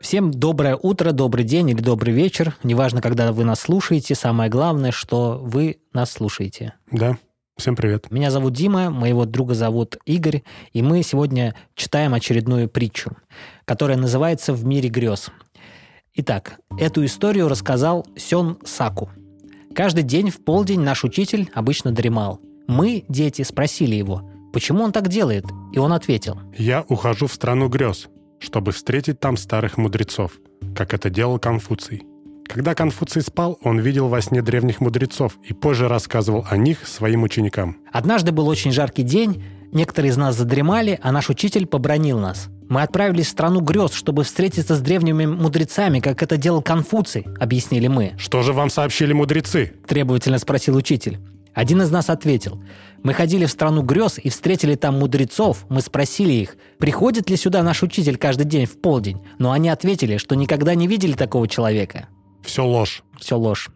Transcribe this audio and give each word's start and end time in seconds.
Всем 0.00 0.30
доброе 0.30 0.76
утро, 0.76 1.12
добрый 1.12 1.44
день 1.44 1.68
или 1.68 1.82
добрый 1.82 2.14
вечер. 2.14 2.56
Неважно, 2.62 3.02
когда 3.02 3.32
вы 3.32 3.44
нас 3.44 3.60
слушаете, 3.60 4.14
самое 4.14 4.48
главное, 4.48 4.92
что 4.92 5.38
вы 5.42 5.76
нас 5.92 6.10
слушаете. 6.10 6.72
Да, 6.90 7.18
всем 7.58 7.76
привет. 7.76 8.10
Меня 8.10 8.30
зовут 8.30 8.54
Дима, 8.54 8.88
моего 8.88 9.26
друга 9.26 9.52
зовут 9.52 9.98
Игорь, 10.06 10.42
и 10.72 10.80
мы 10.80 11.02
сегодня 11.02 11.54
читаем 11.74 12.14
очередную 12.14 12.66
притчу, 12.70 13.10
которая 13.66 13.98
называется 13.98 14.54
«В 14.54 14.64
мире 14.64 14.88
грез». 14.88 15.30
Итак, 16.14 16.58
эту 16.78 17.04
историю 17.04 17.48
рассказал 17.48 18.06
Сён 18.16 18.56
Саку. 18.64 19.10
Каждый 19.74 20.02
день 20.02 20.30
в 20.30 20.42
полдень 20.42 20.80
наш 20.80 21.04
учитель 21.04 21.50
обычно 21.52 21.92
дремал. 21.92 22.40
Мы, 22.66 23.04
дети, 23.08 23.42
спросили 23.42 23.96
его, 23.96 24.22
почему 24.54 24.82
он 24.82 24.92
так 24.92 25.08
делает, 25.08 25.44
и 25.74 25.78
он 25.78 25.92
ответил. 25.92 26.40
«Я 26.56 26.86
ухожу 26.88 27.26
в 27.26 27.34
страну 27.34 27.68
грез, 27.68 28.08
чтобы 28.40 28.72
встретить 28.72 29.20
там 29.20 29.36
старых 29.36 29.78
мудрецов, 29.78 30.32
как 30.74 30.92
это 30.94 31.10
делал 31.10 31.38
Конфуций. 31.38 32.02
Когда 32.52 32.74
Конфуций 32.74 33.22
спал, 33.22 33.58
он 33.62 33.78
видел 33.78 34.08
во 34.08 34.20
сне 34.20 34.42
древних 34.42 34.80
мудрецов 34.80 35.38
и 35.44 35.52
позже 35.52 35.86
рассказывал 35.86 36.44
о 36.50 36.56
них 36.56 36.88
своим 36.88 37.22
ученикам. 37.22 37.76
Однажды 37.92 38.32
был 38.32 38.48
очень 38.48 38.72
жаркий 38.72 39.04
день, 39.04 39.44
некоторые 39.70 40.10
из 40.10 40.16
нас 40.16 40.36
задремали, 40.36 40.98
а 41.00 41.12
наш 41.12 41.30
учитель 41.30 41.66
побронил 41.66 42.18
нас. 42.18 42.48
Мы 42.68 42.82
отправились 42.82 43.26
в 43.26 43.30
страну 43.30 43.60
грез, 43.60 43.92
чтобы 43.92 44.24
встретиться 44.24 44.74
с 44.74 44.80
древними 44.80 45.26
мудрецами, 45.26 46.00
как 46.00 46.22
это 46.22 46.36
делал 46.36 46.62
Конфуций, 46.62 47.26
объяснили 47.38 47.86
мы. 47.86 48.14
«Что 48.16 48.42
же 48.42 48.52
вам 48.52 48.70
сообщили 48.70 49.12
мудрецы?»– 49.12 49.72
требовательно 49.86 50.38
спросил 50.38 50.76
учитель. 50.76 51.18
Один 51.54 51.82
из 51.82 51.90
нас 51.90 52.10
ответил. 52.10 52.62
Мы 53.02 53.12
ходили 53.12 53.46
в 53.46 53.50
страну 53.50 53.82
грез 53.82 54.18
и 54.22 54.28
встретили 54.30 54.74
там 54.74 54.98
мудрецов. 54.98 55.64
Мы 55.68 55.80
спросили 55.80 56.32
их, 56.32 56.56
приходит 56.78 57.30
ли 57.30 57.36
сюда 57.36 57.62
наш 57.62 57.82
учитель 57.82 58.16
каждый 58.16 58.44
день 58.44 58.66
в 58.66 58.80
полдень. 58.80 59.20
Но 59.38 59.52
они 59.52 59.68
ответили, 59.68 60.16
что 60.16 60.34
никогда 60.36 60.74
не 60.74 60.86
видели 60.86 61.12
такого 61.12 61.48
человека. 61.48 62.08
Все 62.42 62.64
ложь. 62.64 63.02
Все 63.18 63.36
ложь. 63.36 63.68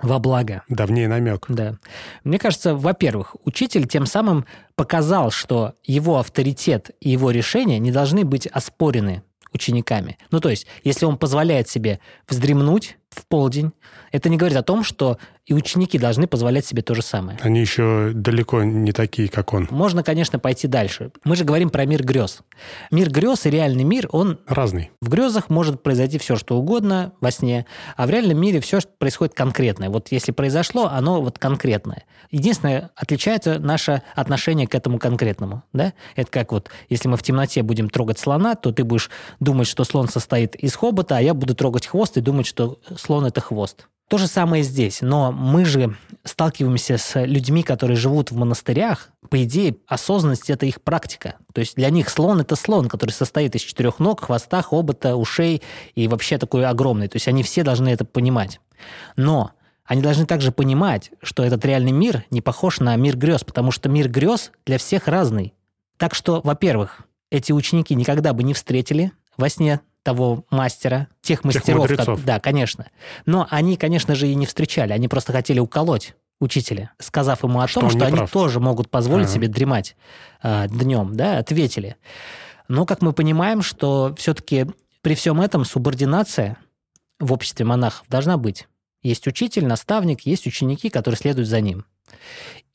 Во 0.00 0.18
благо. 0.18 0.62
Давнее 0.68 1.08
намек. 1.08 1.46
Да. 1.48 1.78
Мне 2.22 2.38
кажется, 2.38 2.74
во-первых, 2.74 3.36
учитель 3.44 3.86
тем 3.86 4.04
самым 4.04 4.44
показал, 4.74 5.30
что 5.30 5.74
его 5.84 6.18
авторитет 6.18 6.90
и 7.00 7.10
его 7.10 7.30
решения 7.30 7.78
не 7.78 7.90
должны 7.90 8.24
быть 8.24 8.46
оспорены 8.46 9.22
учениками. 9.52 10.18
Ну, 10.30 10.40
то 10.40 10.50
есть, 10.50 10.66
если 10.84 11.06
он 11.06 11.16
позволяет 11.16 11.68
себе 11.68 12.00
вздремнуть 12.28 12.98
в 13.18 13.26
полдень, 13.26 13.72
это 14.12 14.28
не 14.28 14.36
говорит 14.36 14.56
о 14.56 14.62
том, 14.62 14.84
что 14.84 15.18
и 15.46 15.54
ученики 15.54 15.96
должны 15.96 16.26
позволять 16.26 16.66
себе 16.66 16.82
то 16.82 16.94
же 16.94 17.02
самое. 17.02 17.38
Они 17.40 17.60
еще 17.60 18.10
далеко 18.12 18.64
не 18.64 18.90
такие, 18.90 19.28
как 19.28 19.52
он. 19.52 19.68
Можно, 19.70 20.02
конечно, 20.02 20.40
пойти 20.40 20.66
дальше. 20.66 21.12
Мы 21.24 21.36
же 21.36 21.44
говорим 21.44 21.70
про 21.70 21.84
мир 21.84 22.04
грез. 22.04 22.40
Мир 22.90 23.10
грез 23.10 23.46
и 23.46 23.50
реальный 23.50 23.84
мир, 23.84 24.08
он... 24.10 24.40
Разный. 24.48 24.90
В 25.00 25.08
грезах 25.08 25.48
может 25.48 25.82
произойти 25.84 26.18
все, 26.18 26.34
что 26.34 26.56
угодно 26.58 27.12
во 27.20 27.30
сне, 27.30 27.64
а 27.96 28.06
в 28.06 28.10
реальном 28.10 28.40
мире 28.40 28.60
все 28.60 28.80
происходит 28.98 29.34
конкретное. 29.34 29.88
Вот 29.88 30.08
если 30.10 30.32
произошло, 30.32 30.86
оно 30.86 31.22
вот 31.22 31.38
конкретное. 31.38 32.04
Единственное, 32.32 32.90
отличается 32.96 33.60
наше 33.60 34.02
отношение 34.16 34.66
к 34.66 34.74
этому 34.74 34.98
конкретному. 34.98 35.62
Да? 35.72 35.92
Это 36.16 36.30
как 36.30 36.50
вот, 36.50 36.70
если 36.88 37.08
мы 37.08 37.16
в 37.16 37.22
темноте 37.22 37.62
будем 37.62 37.88
трогать 37.88 38.18
слона, 38.18 38.56
то 38.56 38.72
ты 38.72 38.82
будешь 38.82 39.10
думать, 39.38 39.68
что 39.68 39.84
слон 39.84 40.08
состоит 40.08 40.56
из 40.56 40.74
хобота, 40.74 41.18
а 41.18 41.20
я 41.20 41.34
буду 41.34 41.54
трогать 41.54 41.86
хвост 41.86 42.16
и 42.16 42.20
думать, 42.20 42.46
что 42.46 42.80
слон– 43.06 43.24
это 43.26 43.40
хвост. 43.40 43.88
То 44.08 44.18
же 44.18 44.28
самое 44.28 44.62
здесь, 44.62 45.00
но 45.00 45.32
мы 45.32 45.64
же 45.64 45.96
сталкиваемся 46.22 46.96
с 46.96 47.24
людьми, 47.24 47.64
которые 47.64 47.96
живут 47.96 48.30
в 48.30 48.36
монастырях. 48.36 49.10
По 49.30 49.42
идее, 49.42 49.78
осознанность– 49.88 50.48
это 50.50 50.66
их 50.66 50.80
практика. 50.80 51.36
То 51.52 51.60
есть 51.60 51.74
для 51.74 51.90
них 51.90 52.08
слон– 52.08 52.40
это 52.42 52.54
слон, 52.54 52.88
который 52.88 53.10
состоит 53.10 53.56
из 53.56 53.62
четырех 53.62 53.98
ног, 53.98 54.24
хвоста, 54.24 54.62
хобота, 54.62 55.16
ушей 55.16 55.62
и 55.96 56.06
вообще 56.06 56.38
такой 56.38 56.66
огромный. 56.66 57.08
То 57.08 57.16
есть 57.16 57.26
они 57.26 57.42
все 57.42 57.64
должны 57.64 57.88
это 57.88 58.04
понимать. 58.04 58.60
Но 59.16 59.50
они 59.84 60.02
должны 60.02 60.24
также 60.24 60.52
понимать, 60.52 61.10
что 61.22 61.44
этот 61.44 61.64
реальный 61.64 61.92
мир 61.92 62.24
не 62.30 62.40
похож 62.40 62.78
на 62.78 62.94
мир 62.96 63.16
грез, 63.16 63.42
потому 63.42 63.72
что 63.72 63.88
мир 63.88 64.08
грез 64.08 64.52
для 64.64 64.78
всех 64.78 65.08
разный. 65.08 65.54
Так 65.96 66.14
что, 66.14 66.40
во-первых, 66.44 67.02
эти 67.30 67.50
ученики 67.50 67.94
никогда 67.94 68.32
бы 68.32 68.44
не 68.44 68.54
встретили 68.54 69.10
во 69.36 69.48
сне 69.48 69.80
того 70.06 70.44
мастера, 70.50 71.08
тех 71.20 71.42
мастеров. 71.42 71.88
Тех 71.88 72.06
как, 72.06 72.24
да, 72.24 72.38
конечно. 72.38 72.86
Но 73.26 73.48
они, 73.50 73.76
конечно 73.76 74.14
же, 74.14 74.28
и 74.28 74.36
не 74.36 74.46
встречали. 74.46 74.92
Они 74.92 75.08
просто 75.08 75.32
хотели 75.32 75.58
уколоть 75.58 76.14
учителя, 76.38 76.92
сказав 77.00 77.42
ему 77.42 77.60
о 77.60 77.66
что 77.66 77.80
том, 77.80 77.90
что 77.90 78.06
они 78.06 78.18
прав. 78.18 78.30
тоже 78.30 78.60
могут 78.60 78.88
позволить 78.88 79.26
ага. 79.26 79.34
себе 79.34 79.48
дремать 79.48 79.96
э, 80.44 80.68
днем, 80.68 81.16
да, 81.16 81.38
ответили. 81.38 81.96
Но, 82.68 82.86
как 82.86 83.02
мы 83.02 83.12
понимаем, 83.12 83.62
что 83.62 84.14
все-таки 84.16 84.66
при 85.02 85.16
всем 85.16 85.40
этом 85.40 85.64
субординация 85.64 86.56
в 87.18 87.32
обществе 87.32 87.64
монахов 87.64 88.06
должна 88.08 88.36
быть. 88.36 88.68
Есть 89.02 89.26
учитель, 89.26 89.66
наставник, 89.66 90.20
есть 90.20 90.46
ученики, 90.46 90.88
которые 90.88 91.18
следуют 91.18 91.48
за 91.48 91.60
ним. 91.60 91.84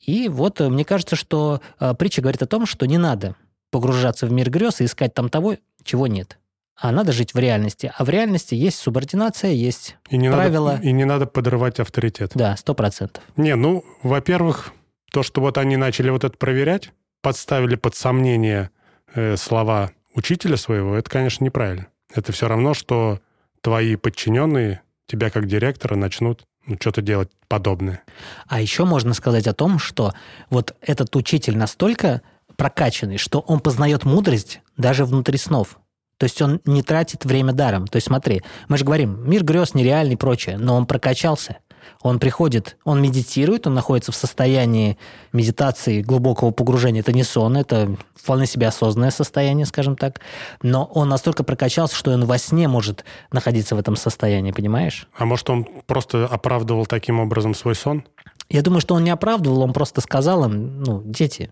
И 0.00 0.28
вот 0.28 0.60
мне 0.60 0.84
кажется, 0.84 1.16
что 1.16 1.62
э, 1.80 1.94
притча 1.94 2.20
говорит 2.20 2.42
о 2.42 2.46
том, 2.46 2.66
что 2.66 2.84
не 2.84 2.98
надо 2.98 3.36
погружаться 3.70 4.26
в 4.26 4.32
мир 4.32 4.50
грез 4.50 4.82
и 4.82 4.84
искать 4.84 5.14
там 5.14 5.30
того, 5.30 5.56
чего 5.82 6.06
нет 6.06 6.38
а 6.82 6.90
надо 6.90 7.12
жить 7.12 7.32
в 7.32 7.38
реальности. 7.38 7.92
А 7.96 8.04
в 8.04 8.08
реальности 8.08 8.56
есть 8.56 8.76
субординация, 8.76 9.52
есть 9.52 9.96
и 10.10 10.16
не 10.16 10.30
правила. 10.30 10.72
Надо, 10.72 10.82
и 10.82 10.90
не 10.90 11.04
надо 11.04 11.26
подрывать 11.26 11.78
авторитет. 11.78 12.32
Да, 12.34 12.56
сто 12.56 12.74
процентов. 12.74 13.22
Не, 13.36 13.54
ну, 13.54 13.84
во-первых, 14.02 14.72
то, 15.12 15.22
что 15.22 15.40
вот 15.40 15.58
они 15.58 15.76
начали 15.76 16.10
вот 16.10 16.24
это 16.24 16.36
проверять, 16.36 16.90
подставили 17.20 17.76
под 17.76 17.94
сомнение 17.94 18.70
э, 19.14 19.36
слова 19.36 19.92
учителя 20.12 20.56
своего, 20.56 20.96
это, 20.96 21.08
конечно, 21.08 21.44
неправильно. 21.44 21.86
Это 22.12 22.32
все 22.32 22.48
равно, 22.48 22.74
что 22.74 23.20
твои 23.60 23.94
подчиненные 23.94 24.82
тебя 25.06 25.30
как 25.30 25.46
директора 25.46 25.94
начнут 25.94 26.42
ну, 26.66 26.76
что-то 26.80 27.00
делать 27.00 27.30
подобное. 27.46 28.02
А 28.48 28.60
еще 28.60 28.84
можно 28.86 29.14
сказать 29.14 29.46
о 29.46 29.54
том, 29.54 29.78
что 29.78 30.14
вот 30.50 30.74
этот 30.80 31.14
учитель 31.14 31.56
настолько 31.56 32.22
прокачанный, 32.56 33.18
что 33.18 33.38
он 33.38 33.60
познает 33.60 34.04
мудрость 34.04 34.60
даже 34.76 35.04
внутри 35.04 35.38
снов. 35.38 35.78
То 36.22 36.26
есть 36.26 36.40
он 36.40 36.60
не 36.66 36.84
тратит 36.84 37.24
время 37.24 37.52
даром. 37.52 37.88
То 37.88 37.96
есть 37.96 38.06
смотри, 38.06 38.42
мы 38.68 38.78
же 38.78 38.84
говорим, 38.84 39.28
мир 39.28 39.42
грез 39.42 39.74
нереальный 39.74 40.14
и 40.14 40.16
прочее, 40.16 40.56
но 40.56 40.76
он 40.76 40.86
прокачался. 40.86 41.56
Он 42.00 42.20
приходит, 42.20 42.76
он 42.84 43.02
медитирует, 43.02 43.66
он 43.66 43.74
находится 43.74 44.12
в 44.12 44.14
состоянии 44.14 44.98
медитации, 45.32 46.00
глубокого 46.00 46.52
погружения. 46.52 47.00
Это 47.00 47.12
не 47.12 47.24
сон, 47.24 47.56
это 47.56 47.96
вполне 48.14 48.46
себе 48.46 48.68
осознанное 48.68 49.10
состояние, 49.10 49.66
скажем 49.66 49.96
так. 49.96 50.20
Но 50.62 50.84
он 50.84 51.08
настолько 51.08 51.42
прокачался, 51.42 51.96
что 51.96 52.12
он 52.12 52.24
во 52.24 52.38
сне 52.38 52.68
может 52.68 53.04
находиться 53.32 53.74
в 53.74 53.80
этом 53.80 53.96
состоянии, 53.96 54.52
понимаешь? 54.52 55.08
А 55.18 55.24
может, 55.24 55.50
он 55.50 55.66
просто 55.86 56.26
оправдывал 56.26 56.86
таким 56.86 57.18
образом 57.18 57.52
свой 57.52 57.74
сон? 57.74 58.04
Я 58.48 58.62
думаю, 58.62 58.80
что 58.80 58.94
он 58.94 59.02
не 59.02 59.10
оправдывал, 59.10 59.62
он 59.62 59.72
просто 59.72 60.00
сказал 60.00 60.44
им, 60.44 60.84
ну, 60.84 61.02
дети, 61.04 61.50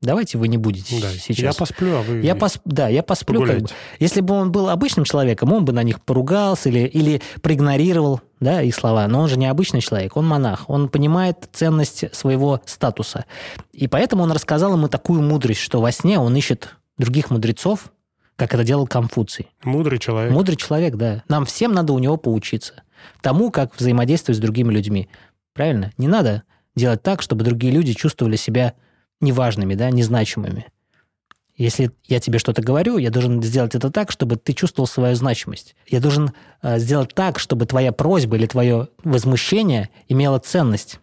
Давайте 0.00 0.38
вы 0.38 0.46
не 0.46 0.58
будете 0.58 1.00
да, 1.00 1.10
сейчас. 1.10 1.38
Я 1.38 1.52
посплю, 1.52 1.96
а 1.96 2.02
вы... 2.02 2.20
Я 2.20 2.36
пос... 2.36 2.60
Да, 2.64 2.88
я 2.88 3.02
посплю. 3.02 3.44
Как 3.44 3.62
бы. 3.62 3.68
Если 3.98 4.20
бы 4.20 4.34
он 4.34 4.52
был 4.52 4.68
обычным 4.68 5.04
человеком, 5.04 5.52
он 5.52 5.64
бы 5.64 5.72
на 5.72 5.82
них 5.82 6.00
поругался 6.00 6.68
или, 6.68 6.86
или 6.86 7.20
проигнорировал 7.42 8.20
да, 8.38 8.62
их 8.62 8.76
слова. 8.76 9.08
Но 9.08 9.20
он 9.20 9.28
же 9.28 9.36
не 9.36 9.46
обычный 9.46 9.80
человек, 9.80 10.16
он 10.16 10.24
монах. 10.24 10.70
Он 10.70 10.88
понимает 10.88 11.48
ценность 11.52 12.14
своего 12.14 12.60
статуса. 12.64 13.24
И 13.72 13.88
поэтому 13.88 14.22
он 14.22 14.30
рассказал 14.30 14.74
ему 14.74 14.86
такую 14.86 15.20
мудрость, 15.20 15.60
что 15.60 15.80
во 15.80 15.90
сне 15.90 16.20
он 16.20 16.36
ищет 16.36 16.76
других 16.96 17.30
мудрецов, 17.30 17.92
как 18.36 18.54
это 18.54 18.62
делал 18.62 18.86
Конфуций. 18.86 19.48
Мудрый 19.64 19.98
человек. 19.98 20.32
Мудрый 20.32 20.56
человек, 20.56 20.94
да. 20.94 21.24
Нам 21.28 21.44
всем 21.44 21.72
надо 21.72 21.92
у 21.92 21.98
него 21.98 22.16
поучиться. 22.16 22.84
Тому, 23.20 23.50
как 23.50 23.76
взаимодействовать 23.76 24.38
с 24.38 24.40
другими 24.40 24.72
людьми. 24.72 25.08
Правильно? 25.54 25.90
Не 25.98 26.06
надо 26.06 26.44
делать 26.76 27.02
так, 27.02 27.20
чтобы 27.20 27.44
другие 27.44 27.72
люди 27.72 27.94
чувствовали 27.94 28.36
себя 28.36 28.74
неважными, 29.20 29.74
да, 29.74 29.90
незначимыми. 29.90 30.66
Если 31.56 31.90
я 32.06 32.20
тебе 32.20 32.38
что-то 32.38 32.62
говорю, 32.62 32.98
я 32.98 33.10
должен 33.10 33.42
сделать 33.42 33.74
это 33.74 33.90
так, 33.90 34.12
чтобы 34.12 34.36
ты 34.36 34.52
чувствовал 34.52 34.86
свою 34.86 35.16
значимость. 35.16 35.74
Я 35.88 35.98
должен 35.98 36.30
э, 36.62 36.78
сделать 36.78 37.14
так, 37.14 37.40
чтобы 37.40 37.66
твоя 37.66 37.90
просьба 37.90 38.36
или 38.36 38.46
твое 38.46 38.88
возмущение 39.02 39.90
имело 40.08 40.38
ценность 40.38 41.00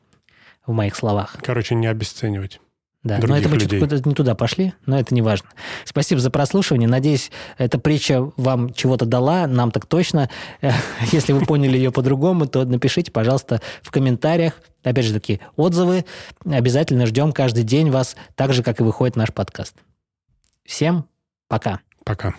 в 0.66 0.72
моих 0.72 0.96
словах. 0.96 1.36
Короче, 1.42 1.76
не 1.76 1.88
обесценивать. 1.88 2.62
Да, 3.06 3.20
но 3.22 3.38
это 3.38 3.48
мы 3.50 3.60
чуть 3.60 3.72
не 3.72 4.16
туда 4.16 4.34
пошли, 4.34 4.74
но 4.88 5.00
это 5.00 5.14
не 5.14 5.22
важно. 5.22 5.48
Спасибо 5.84 6.20
за 6.20 6.32
прослушивание. 6.32 6.90
Надеюсь, 6.90 7.30
эта 7.60 7.78
притча 7.78 8.32
вам 8.36 8.74
чего-то 8.74 9.06
дала, 9.06 9.46
нам 9.46 9.70
так 9.70 9.86
точно. 9.86 10.28
Если 11.12 11.32
вы 11.32 11.46
поняли 11.46 11.78
ее 11.78 11.92
по-другому, 11.92 12.48
то 12.48 12.66
напишите, 12.66 13.12
пожалуйста, 13.12 13.62
в 13.84 13.92
комментариях. 13.92 14.54
Опять 14.84 15.06
же 15.06 15.14
таки, 15.14 15.40
отзывы. 15.56 16.04
Обязательно 16.44 17.06
ждем 17.06 17.32
каждый 17.32 17.64
день 17.64 17.92
вас, 17.92 18.16
так 18.34 18.54
же, 18.54 18.64
как 18.64 18.80
и 18.80 18.84
выходит 18.84 19.16
наш 19.16 19.32
подкаст. 19.32 19.76
Всем 20.66 21.06
пока. 21.48 21.82
Пока. 22.04 22.34